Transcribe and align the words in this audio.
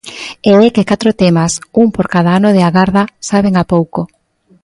E 0.49 0.51
é 0.65 0.67
que 0.75 0.87
catro 0.91 1.11
temas, 1.21 1.53
un 1.81 1.87
por 1.95 2.05
cada 2.13 2.31
ano 2.39 2.49
de 2.55 2.61
agarda, 2.69 3.03
saben 3.29 3.53
a 3.57 3.63
pouco. 3.73 4.01